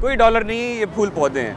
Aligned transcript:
کوئی 0.00 0.16
ڈالر 0.16 0.44
نہیں 0.44 0.60
ہے 0.60 0.78
یہ 0.80 0.84
پھول 0.94 1.10
پودے 1.14 1.40
ہیں۔ 1.40 1.54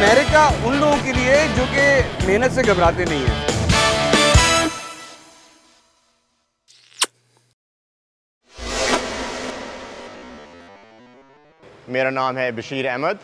امریکہ 0.00 0.48
ان 0.64 0.76
لوگوں 0.76 0.96
کے 1.02 1.12
لیے 1.12 1.46
جو 1.56 1.64
کہ 1.74 2.00
محنت 2.26 2.54
سے 2.54 2.62
گھبراتے 2.66 3.04
نہیں 3.04 3.18
ہیں۔ 3.18 3.47
میرا 11.88 12.10
نام 12.10 12.38
ہے 12.38 12.50
بشیر 12.50 12.88
احمد، 12.88 13.14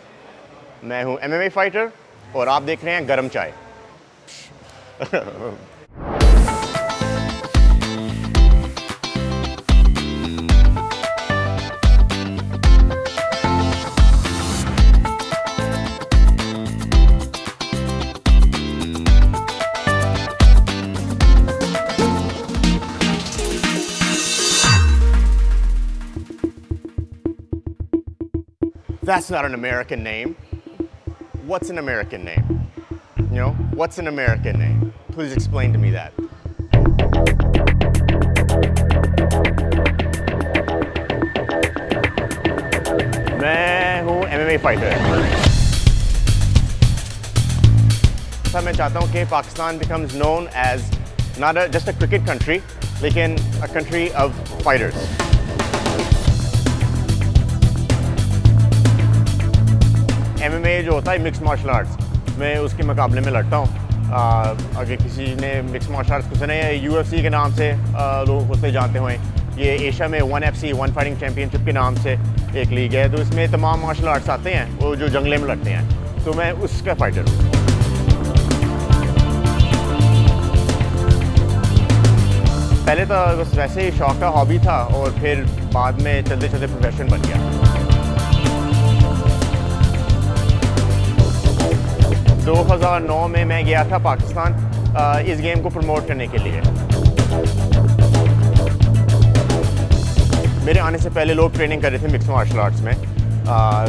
میں 0.82 1.04
ہوں 1.04 1.16
ایم 1.20 1.32
ایم 1.32 1.40
اے 1.40 1.48
فائٹر 1.48 1.86
اور 2.32 2.46
آپ 2.46 2.62
دیکھ 2.66 2.84
رہے 2.84 2.92
ہیں 2.92 3.08
گرم 3.08 3.28
چائے۔ 3.28 3.50
That's 29.04 29.28
not 29.28 29.44
an 29.44 29.52
American 29.52 30.02
name. 30.02 30.34
What's 31.44 31.68
an 31.68 31.76
American 31.76 32.24
name? 32.24 32.70
You 33.18 33.36
know, 33.36 33.50
what's 33.74 33.98
an 33.98 34.06
American 34.08 34.58
name? 34.58 34.94
Please 35.12 35.34
explain 35.34 35.74
to 35.74 35.78
me 35.78 35.90
that. 35.90 36.12
میں 43.40 44.02
ہوں 44.02 44.22
M 44.22 44.40
M 44.40 44.48
A 44.48 44.56
fighter 44.62 44.96
sir 48.52 48.60
میں 48.60 48.72
چاہتا 48.72 48.98
ہوں 48.98 49.12
کہ 49.12 49.24
Pakistan 49.30 49.78
becomes 49.78 50.16
known 50.16 50.46
as 50.64 50.90
not 51.38 51.56
just 51.72 51.88
a 51.88 51.94
cricket 52.00 52.26
country 52.28 52.58
لیکن 53.00 53.36
a 53.62 53.72
country 53.72 54.08
of 54.24 54.42
fighters 54.62 55.33
M 60.44 60.52
M 60.52 60.64
A 60.64 60.82
جو 60.82 60.92
ہوتا 60.92 61.12
ہے 61.12 61.18
مکس 61.18 61.40
مارشل 61.42 61.70
آرٹس 61.70 61.96
میں 62.38 62.54
اس 62.56 62.72
کے 62.76 62.82
مقابلے 62.82 63.20
میں 63.20 63.32
لڑتا 63.32 63.56
ہوں۔ 63.56 63.66
اگر 64.76 64.96
کسی 64.96 65.24
نے 65.40 65.60
مکس 65.70 65.88
مارشل 65.90 66.12
آرٹس 66.12 66.26
کو 66.28 66.34
سنا 66.38 66.54
ہے 66.54 66.74
یو 66.74 66.96
ایف 66.96 67.08
سی 67.10 67.22
کے 67.22 67.28
نام 67.28 67.50
سے 67.56 67.72
لوگ 68.26 68.48
ہوتے 68.48 68.70
جانتے 68.70 68.98
ہوئے۔ 68.98 69.16
یہ 69.56 69.70
ایشیا 69.70 70.06
میں 70.06 70.20
one 70.30 70.44
F 70.44 70.56
C 70.56 70.72
one 70.78 70.92
fighting 70.94 71.14
championship 71.48 71.64
کے 71.64 71.72
نام 71.72 71.94
سے 72.02 72.14
ایک 72.52 72.72
لیگ 72.72 72.94
ہے۔ 72.94 73.06
تو 73.08 73.20
اس 73.20 73.34
میں 73.34 73.46
تمام 73.52 73.80
مارشل 73.80 74.08
آرٹس 74.08 74.30
آتے 74.30 74.54
ہیں، 74.54 74.64
وہ 74.80 74.94
جو 74.94 75.06
جنگلے 75.06 75.36
میں 75.36 75.48
لڑتے 75.48 75.72
ہیں۔ 75.72 75.88
تو 76.24 76.32
میں 76.32 76.52
اس 76.60 76.82
کا 76.84 76.94
فائٹر 76.98 77.22
ہوں۔ 77.28 77.52
پہلے 82.86 83.04
تو 83.04 83.14
بس 83.38 83.58
ویسے 83.58 83.80
ہی 83.80 83.90
شوق 83.98 84.20
کا 84.20 84.28
ہابی 84.28 84.58
تھا 84.62 84.76
اور 84.94 85.10
پھر 85.20 85.42
بعد 85.72 85.92
میں 85.92 86.20
چلتے 86.28 86.48
چلتے 86.48 86.66
پروفیشن 86.66 87.06
بن 87.10 87.18
گیا۔ 87.28 87.73
دو 92.46 92.54
ہزار 92.74 93.00
نو 93.00 93.26
میں 93.28 93.44
میں 93.44 93.62
گیا 93.66 93.82
تھا 93.82 93.98
پاکستان 94.02 94.52
اس 95.26 95.38
گیم 95.38 95.62
کو 95.62 95.68
پروموٹ 95.68 96.08
کرنے 96.08 96.26
کے 96.32 96.38
لیے۔ 96.38 96.60
میرے 100.64 100.78
آنے 100.80 100.98
سے 100.98 101.10
پہلے 101.14 101.34
لوگ 101.34 101.50
ٹریننگ 101.56 101.80
کر 101.80 101.90
رہے 101.90 101.98
تھے 101.98 102.08
مکس 102.08 102.28
مارشل 102.28 102.60
آرٹس 102.60 102.80
میں۔ 102.80 102.92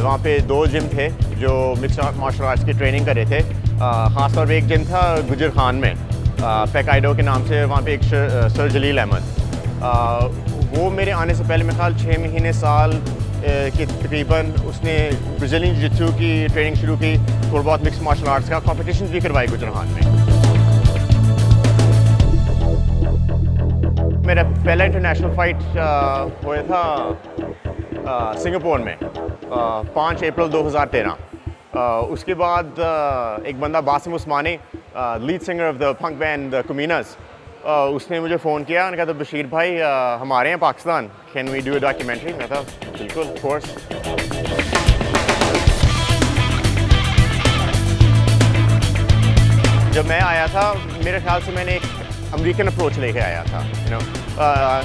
وہاں 0.03 0.17
پہ 0.23 0.37
دو 0.49 0.65
جم 0.65 0.87
تھے 0.91 1.07
جو 1.39 1.73
مکس 1.81 1.99
مارشل 2.15 2.43
آرٹس 2.43 2.65
کی 2.65 2.71
ٹریننگ 2.71 3.05
کر 3.05 3.15
رہے 3.15 3.25
تھے۔ 3.25 3.39
خاص 4.13 4.33
طور 4.33 4.45
پہ 4.45 4.53
ایک 4.53 4.67
جم 4.67 4.83
تھا 4.87 5.15
گجر 5.31 5.49
خان 5.55 5.75
میں۔ 5.75 5.93
پیکائڈو 6.71 7.13
کے 7.13 7.21
نام 7.21 7.43
سے 7.47 7.63
وہاں 7.63 7.81
پہ 7.81 7.91
ایک 7.91 8.03
سر 8.55 8.67
جلیل 8.67 8.99
احمد 8.99 9.83
وہ 10.77 10.89
میرے 10.91 11.11
آنے 11.11 11.33
سے 11.33 11.43
پہلے، 11.47 11.63
میرے 11.63 11.77
خیال 11.77 11.93
چھ 11.97 12.19
مہینے، 12.21 12.51
سال 12.51 12.99
آ، 13.45 13.47
تقریباً 14.01 14.45
اس 14.65 14.83
نے 14.83 15.09
برازیلین 15.39 15.73
جتسو 15.79 16.05
کی 16.17 16.47
ٹریننگ 16.53 16.75
شروع 16.75 16.95
کی 16.99 17.15
تھوڑا 17.49 17.61
بہت 17.65 17.81
مکس 17.81 18.01
مارشل 18.01 18.27
آرٹس 18.27 18.49
کا 18.49 18.59
کمپٹیشن 18.59 19.05
بھی 19.05 19.19
کروائی 19.19 19.47
گجر 19.53 19.67
میں۔ 19.67 20.03
میرا 24.25 24.43
پہلا 24.65 24.83
انٹرنیشنل 24.83 25.33
فائٹ 25.35 25.55
ہوا 26.43 26.55
تھا 26.67 28.33
سنگاپور 28.37 28.79
میں 28.79 28.95
پانچ 29.93 30.23
اپریل 30.23 30.51
دو 30.53 30.67
ہزار 30.67 30.87
تیرہ۔ 30.91 31.77
اس 32.09 32.23
کے 32.23 32.33
بعد 32.35 32.79
ایک 33.43 33.55
بندہ 33.59 33.81
Basim 33.85 34.13
Usmani 34.13 34.55
lead 35.21 35.41
singer 35.41 35.67
of 35.67 35.79
the 35.79 35.91
punk 35.93 36.17
band 36.17 36.51
the 36.51 36.61
Kominas 36.61 37.15
اس 37.65 38.09
نے 38.11 38.19
مجھے 38.19 38.37
فون 38.41 38.63
کیا 38.63 38.89
نے 38.89 38.97
کہا 38.97 39.05
تو 39.05 39.13
بشیر 39.17 39.45
بھائی 39.49 39.81
آ، 39.81 40.15
ہم 40.21 40.31
آ 40.31 40.41
رہے 40.43 40.49
ہیں 40.49 40.57
Pakistan. 40.59 41.07
Can 41.33 41.47
we 41.49 41.59
do 41.59 41.73
a 41.73 41.79
documentary 41.79 42.33
میں 42.37 42.47
تھا 42.47 42.61
بالکل 42.97 43.35
کورس 43.41 43.63
جب 49.93 50.05
میں 50.05 50.19
آیا 50.21 50.45
تھا 50.51 50.73
میرے 51.03 51.19
خیال 51.23 51.41
سے 51.45 51.51
میں 51.55 51.63
نے 51.65 51.71
ایک 51.71 51.85
امریکن 52.33 52.67
اپروچ 52.67 52.97
لے 52.99 53.11
کے 53.11 53.21
آیا 53.21 53.43
تھا 53.49 53.61
یو 53.89 53.89
نو 53.89 53.99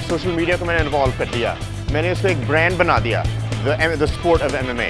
سوشل 0.09 0.31
میڈیا 0.31 0.57
کو 0.59 0.65
میں 0.65 0.75
نے 0.75 0.81
انوالو 0.81 1.13
کر 1.19 1.25
دیا۔ 1.35 1.55
میں 1.91 2.03
نے 2.03 2.11
اس 2.11 2.23
کو 2.23 2.29
ایک 2.29 2.37
برانڈ 2.47 2.77
بنا 2.79 2.99
دیا 3.05 3.23
the 3.67 3.75
sport 4.05 4.43
of 4.43 4.55
M 4.55 4.69
M 4.69 4.81
A 4.81 4.89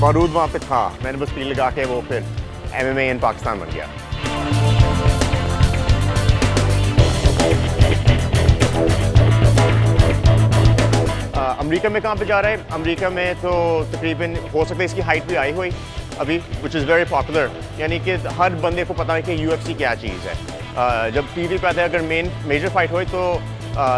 بارود 0.00 0.34
وہاں 0.34 0.46
پہ 0.52 0.58
تھا 0.66 0.88
میں 1.02 1.12
نے 1.12 1.18
بس 1.18 1.34
پیل 1.34 1.46
لگا 1.48 1.70
کے 1.74 1.84
وہ 1.88 2.00
پھر 2.08 2.20
M 2.72 2.86
M 2.86 2.96
A 2.96 3.10
in 3.10 3.18
Pakistan 3.18 3.58
بن 3.58 3.68
گیا۔ 3.74 3.86
امریکہ 11.66 11.88
میں 11.88 12.00
کہاں 12.00 12.14
پہ 12.14 12.24
جا 12.24 12.42
رہا 12.42 12.48
ہے؟ 12.48 12.56
امریکہ 12.70 13.08
میں 13.08 13.34
تو 13.40 13.50
تقریباً 13.90 14.34
ہو 14.54 14.64
سکتا 14.64 14.78
ہے 14.78 14.84
اس 14.84 14.92
کی 14.92 15.00
ہائٹ 15.02 15.22
بھی 15.26 15.36
آئی 15.36 15.52
ہوئی 15.52 15.70
ابھی 16.18 16.38
وچ 16.64 16.76
از 16.76 16.90
ویری 16.90 17.04
پاپولر 17.10 17.46
یعنی 17.76 17.98
کہ 18.04 18.16
ہر 18.38 18.52
بندے 18.60 18.84
کو 18.88 18.94
پتا 18.94 19.14
ہے 19.14 19.22
کہ 19.22 19.32
یو 19.32 19.50
ایف 19.50 19.66
سی 19.66 19.74
کیا 19.74 19.94
چیز 20.00 20.26
ہے۔ 20.26 21.10
جب 21.14 21.22
ٹی 21.34 21.46
وی 21.46 21.56
پہ 21.62 21.66
آتا 21.66 21.80
ہے 21.80 21.86
اگر 21.86 22.00
مین 22.00 22.28
میجر 22.46 22.68
فائٹ 22.72 22.90
ہوئے 22.90 23.04
تو 23.10 23.38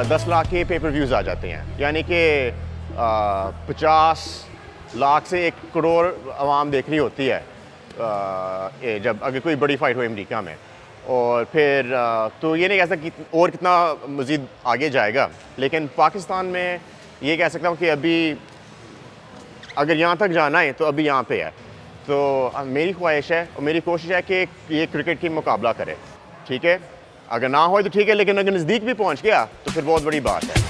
دس 0.08 0.24
لاکھ 0.26 0.50
کے 0.50 0.64
پیپر 0.68 0.88
ویوز 0.88 1.12
آ 1.12 1.20
جاتے 1.20 1.50
ہیں۔ 1.52 1.62
یعنی 1.78 2.02
کہ 2.06 2.50
پچاس 3.66 4.26
لاکھ 4.94 5.28
سے 5.28 5.40
ایک 5.40 5.74
کروڑ 5.74 6.06
عوام 6.38 6.70
دیکھ 6.70 6.90
رہی 6.90 6.98
ہوتی 6.98 7.30
ہے۔ 7.32 8.98
جب 9.02 9.16
اگر 9.20 9.40
کوئی 9.40 9.54
بڑی 9.54 9.76
فائٹ 9.76 9.96
ہوئی 9.96 10.08
امریکہ 10.08 10.40
میں۔ 10.40 10.54
اور 11.04 11.44
پھر 11.52 11.94
تو 12.40 12.56
یہ 12.56 12.68
نہیں 12.68 12.78
کہہ 12.78 12.94
سکتا 12.94 13.22
اور 13.30 13.48
کتنا 13.48 13.94
مزید 14.08 14.40
آگے 14.64 14.88
جائے 14.88 15.14
گا۔ 15.14 15.26
لیکن 15.56 15.86
پاکستان 15.94 16.46
میں 16.46 16.78
یہ 17.20 17.36
کہہ 17.36 17.48
سکتا 17.50 17.68
ہوں 17.68 17.76
کہ 17.78 17.90
ابھی 17.90 18.34
اگر 19.76 19.96
یہاں 19.96 20.14
تک 20.14 20.30
جانا 20.30 20.60
ہے 20.60 20.72
تو 20.72 20.86
ابھی 20.86 21.04
یہاں 21.04 21.22
پہ 21.22 21.44
ہے۔ 21.44 21.50
تو 22.06 22.50
میری 22.64 22.92
خواہش 22.92 23.30
ہے 23.30 23.40
اور 23.40 23.62
میری 23.62 23.80
کوشش 23.80 24.12
ہے 24.12 24.22
کہ 24.22 24.44
یہ 24.68 24.86
کرکٹ 24.92 25.20
کی 25.20 25.28
مقابلہ 25.28 25.68
کرے۔ 25.76 25.94
ٹھیک 26.46 26.64
ہے؟ 26.64 26.78
اگر 27.28 27.48
نہ 27.48 27.56
ہوئے 27.56 27.82
تو 27.82 27.88
ٹھیک 27.88 28.08
ہے 28.08 28.14
لیکن 28.14 28.38
اگر 28.38 28.50
نزدیک 28.50 28.84
بھی 28.84 28.92
پہنچ 28.92 29.22
گیا 29.22 29.44
تو 29.64 29.70
پھر 29.74 29.82
بہت 29.84 30.02
بڑی 30.02 30.20
بات 30.20 30.44
ہے۔ 30.44 30.62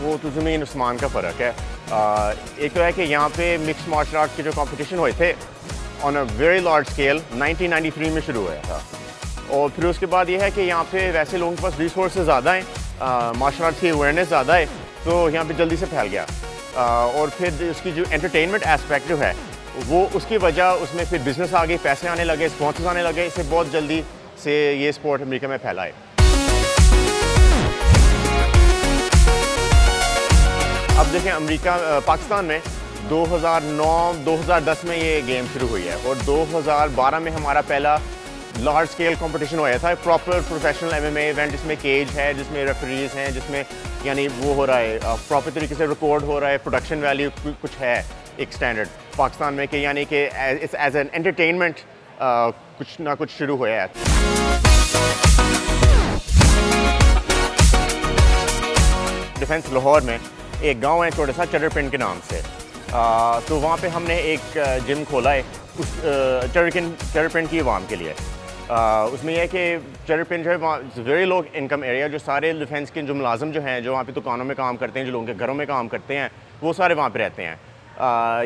وہ 0.00 0.16
تو 0.22 0.28
زمین 0.34 0.62
عثمان 0.62 0.96
کا 0.96 1.06
فرق 1.06 1.40
ہے۔ 1.40 1.52
آ، 1.90 2.30
ایک 2.56 2.74
تو 2.74 2.82
ہے 2.82 2.92
کہ 2.92 3.02
یہاں 3.02 3.28
پہ 3.36 3.56
مکس 3.60 3.88
مارشل 3.88 4.16
آرٹ 4.16 4.28
کے 4.36 4.42
جو 4.42 4.50
کمپٹیشن 4.54 4.98
ہوئے 4.98 5.12
تھے 5.16 5.32
on 6.02 6.16
a 6.16 6.22
very 6.36 6.58
large 6.58 6.84
scale 6.88 7.18
1993 7.34 8.10
میں 8.10 8.20
شروع 8.26 8.42
ہوا 8.42 8.54
تھا۔ 8.62 8.78
اور 9.48 9.68
پھر 9.74 9.84
اس 9.84 9.98
کے 9.98 10.06
بعد 10.06 10.28
یہ 10.28 10.40
ہے 10.40 10.50
کہ 10.54 10.60
یہاں 10.60 10.84
پہ 10.90 11.10
ویسے 11.14 11.36
لوگوں 11.38 11.54
کے 11.56 11.62
پاس 11.62 11.78
ریسورسز 11.78 12.24
زیادہ 12.26 12.54
ہیں 12.54 12.62
مارشل 13.38 13.64
آرٹس 13.64 13.80
کی 13.80 13.90
اویئرنیس 13.90 14.28
زیادہ 14.28 14.56
ہے، 14.56 14.64
تو 15.04 15.28
یہاں 15.32 15.44
پہ 15.48 15.52
جلدی 15.58 15.76
سے 15.76 15.86
پھیل 15.90 16.08
گیا۔ 16.12 16.24
اور 16.76 17.28
پھر 17.36 17.62
اس 17.70 17.80
کی 17.82 17.90
جو 17.94 18.04
انٹرٹینمنٹ 18.10 18.66
اسپیکٹ 18.66 19.08
جو 19.08 19.20
ہے، 19.20 19.32
وہ 19.88 20.04
اس 20.14 20.26
کی 20.28 20.38
وجہ 20.42 20.62
اس 20.82 20.94
میں 20.94 21.04
پھر 21.10 21.18
بزنس 21.24 21.54
آ 21.54 21.64
گئی 21.64 21.76
پیسے 21.82 22.08
آنے 22.08 22.24
لگے 22.24 22.46
اسپانسرز 22.46 22.86
آنے 22.86 23.02
لگے، 23.02 23.26
اس 23.26 23.32
سے 23.36 23.42
بہت 23.48 23.72
جلدی 23.72 24.00
سے 24.42 24.52
یہ 24.78 24.88
اسپورٹ 24.88 25.22
امریکہ 25.22 25.46
میں 25.46 25.58
پھیلا 25.62 25.84
ہے۔ 25.84 25.92
اب 30.98 31.12
دیکھیں 31.12 31.32
امریکہ 31.32 31.70
پاکستان 32.04 32.44
میں 32.44 32.58
دو 33.10 33.24
ہزار 33.34 33.60
نو، 33.62 34.12
دو 34.26 34.34
ہزار 34.34 34.60
دس 34.66 34.84
میں 34.84 34.96
یہ 34.96 35.20
گیم 35.26 35.46
شروع 35.52 35.68
ہوئی 35.68 35.88
ہے 35.88 35.96
اور 36.04 36.14
دو 36.26 36.44
ہزار 36.54 36.88
بارہ 36.94 37.18
میں 37.18 37.32
ہمارا 37.32 37.60
پہلا 37.66 37.96
لارج 38.60 38.86
اسکیل 38.90 39.14
کمپٹیشن 39.18 39.58
ہوا 39.58 39.70
تھا 39.80 39.92
proper 40.04 40.40
professional 40.48 40.92
M 40.94 41.04
M 41.04 41.16
A 41.16 41.24
event 41.26 41.52
جس 41.52 41.64
میں 41.66 41.74
کیج 41.80 42.16
ہے، 42.18 42.32
جس 42.36 42.50
میں 42.50 42.64
ریفریز 42.64 43.16
ہیں، 43.16 43.30
جس 43.30 43.50
میں 43.50 43.62
یعنی 44.04 44.26
وہ 44.38 44.54
ہو 44.54 44.66
رہا 44.66 44.78
ہے 44.78 44.98
پراپر 45.28 45.50
طریقے 45.54 45.74
سے 45.78 45.86
ریکارڈ 45.86 46.22
ہو 46.22 46.38
رہا 46.40 46.50
ہے 46.50 46.58
پروڈکشن 46.58 47.02
ویلیو 47.02 47.30
کچھ 47.62 47.80
ہے، 47.80 48.00
ایک 48.36 48.48
اسٹینڈرڈ 48.52 48.88
پاکستان 49.16 49.54
میں 49.54 49.66
کہ 49.70 49.76
یعنی 49.76 50.04
کہ 50.04 50.28
ایز 50.34 50.96
این 50.96 51.06
انٹرٹینمنٹ 51.12 51.80
کچھ 52.78 53.00
نہ 53.00 53.10
کچھ 53.18 53.32
شروع 53.38 53.56
ہوا 53.56 53.68
ہے۔ 53.70 53.86
ڈیفینس 59.38 59.72
لاہور 59.72 60.00
میں 60.00 60.18
ایک 60.60 60.82
گاؤں 60.82 61.04
ہے 61.04 61.10
چھوٹا 61.14 61.32
سا 61.36 61.46
چڈر 61.46 61.68
پنڈ 61.74 61.90
کے 61.90 61.96
نام 61.96 62.20
سے۔ 62.28 62.40
تو 63.46 63.58
وہاں 63.60 63.76
پہ 63.80 63.88
ہم 63.88 64.04
نے 64.08 64.14
ایک 64.14 64.58
جم 64.86 65.02
کھولا 65.08 65.32
ہے، 65.32 65.42
اس 65.78 65.86
چڈر 66.52 66.70
چڈر 66.70 67.28
پنڈ 67.32 67.50
کی 67.50 67.60
عوام 67.60 67.84
کے 67.88 67.96
لیے۔ 67.96 68.12
اس 68.68 69.22
میں 69.24 69.34
یہ 69.34 69.38
ہے 69.40 69.46
کہ 69.46 69.76
چڈر 70.06 70.22
پنڈ 70.28 70.44
جو 70.44 70.50
ہے، 70.50 70.56
وہاں 70.56 70.78
ویری 70.96 71.24
لوگ 71.24 71.44
انکم 71.54 71.82
ایریا 71.82 72.06
جو 72.06 72.18
سارے 72.18 72.52
ڈیفینس 72.58 72.90
کے 72.90 73.02
جو 73.02 73.14
ملازم 73.14 73.50
جو 73.50 73.64
ہیں، 73.64 73.80
جو 73.80 73.92
وہاں 73.92 74.04
پہ 74.04 74.12
دکانوں 74.12 74.44
میں 74.44 74.54
کام 74.54 74.76
کرتے 74.76 74.98
ہیں، 74.98 75.06
جو 75.06 75.12
لوگوں 75.12 75.26
کے 75.26 75.32
گھروں 75.38 75.54
میں 75.54 75.66
کام 75.66 75.88
کرتے 75.88 76.16
ہیں، 76.18 76.28
وہ 76.62 76.72
سارے 76.72 76.94
وہاں 76.94 77.08
پہ 77.10 77.18
رہتے 77.18 77.46
ہیں۔ 77.46 77.54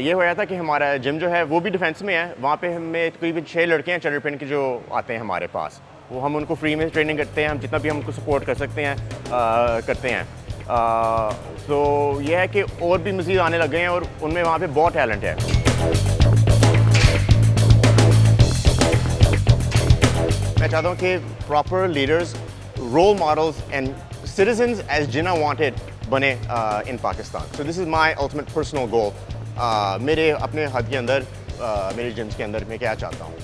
یہ 0.00 0.14
ہوا 0.14 0.32
تھا 0.34 0.44
کہ 0.44 0.54
ہمارا 0.54 0.94
جم 1.02 1.18
جو 1.18 1.30
ہے، 1.30 1.42
وہ 1.42 1.60
بھی 1.60 1.70
ڈیفینس 1.70 2.02
میں 2.02 2.16
ہے۔ 2.16 2.32
وہاں 2.40 2.56
پہ 2.60 2.72
ہمیں 2.74 3.10
قریب 3.20 3.38
چھ 3.48 3.64
لڑکے 3.68 3.92
ہیں 3.92 3.98
چڈر 3.98 4.18
پنڈ 4.22 4.40
کے 4.40 4.46
جو 4.46 4.78
آتے 4.90 5.12
ہیں 5.12 5.20
ہمارے 5.20 5.46
پاس، 5.52 5.80
وہ 6.10 6.24
ہم 6.24 6.36
ان 6.36 6.44
کو 6.44 6.54
فری 6.60 6.74
میں 6.74 6.88
ٹریننگ 6.92 7.18
کرتے 7.18 7.42
ہیں، 7.42 7.48
ہم 7.48 7.58
جتنا 7.62 7.78
بھی 7.78 7.90
ہم 7.90 8.00
کو 8.06 8.12
سپورٹ 8.12 8.46
کر 8.46 8.54
سکتے 8.54 8.84
ہیں 8.84 8.94
کرتے 9.86 10.10
ہیں۔ 10.10 10.22
تو 11.66 12.20
یہ 12.22 12.36
ہے 12.36 12.46
کہ 12.52 12.62
اور 12.80 12.98
بھی 12.98 13.12
مزید 13.12 13.38
آنے 13.40 13.58
لگ 13.58 13.72
گئے 13.72 13.80
ہیں 13.80 13.86
اور 13.86 14.02
ان 14.20 14.34
میں 14.34 14.42
وہاں 14.44 14.58
پہ 14.58 14.66
بہت 14.74 14.94
ٹیلنٹ 14.94 15.24
ہے۔ 15.24 15.34
میں 20.60 20.68
چاہتا 20.68 20.88
ہوں 20.88 20.94
کہ 21.00 21.16
proper 21.46 21.86
leaders 21.88 22.34
role 22.78 23.16
models 23.18 23.60
and 23.70 24.26
citizens 24.28 24.80
as 24.88 25.08
Jinnah 25.12 25.32
wanted 25.32 25.74
بنے 26.08 26.34
in 26.50 26.96
Pakistan. 27.00 27.46
So 27.56 27.62
this 27.70 27.78
is 27.78 27.86
my 27.94 28.14
ultimate 28.18 28.52
personal 28.54 28.86
goal 28.92 30.02
میرے 30.04 30.30
اپنے 30.32 30.66
حد 30.72 30.90
کے 30.90 30.98
اندر 30.98 31.22
میرے 31.96 32.10
جمس 32.16 32.36
کے 32.36 32.44
اندر 32.44 32.64
میں 32.68 32.78
کیا 32.78 32.94
چاہتا 32.94 33.24
ہوں؟ 33.24 33.38